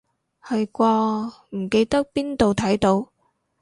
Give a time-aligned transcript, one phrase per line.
[0.43, 3.11] 係啩，唔記得邊度睇到